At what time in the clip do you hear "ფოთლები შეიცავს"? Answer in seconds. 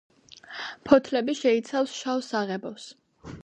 0.89-1.95